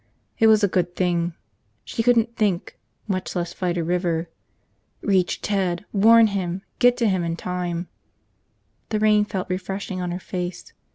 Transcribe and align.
It 0.39 0.47
was 0.47 0.63
a 0.63 0.67
good 0.67 0.95
thing. 0.95 1.35
She 1.85 2.01
couldn't 2.01 2.35
think, 2.35 2.75
much 3.07 3.35
less 3.35 3.53
fight 3.53 3.77
a 3.77 3.83
river. 3.83 4.29
Reach 5.01 5.41
Ted, 5.41 5.85
warn 5.93 6.25
him, 6.25 6.63
get 6.79 6.97
to 6.97 7.07
him 7.07 7.23
in 7.23 7.35
time..... 7.35 7.87
The 8.89 8.97
rain 8.97 9.25
felt 9.25 9.47
refreshing 9.47 10.01
on 10.01 10.09
her 10.09 10.17
face. 10.19 10.73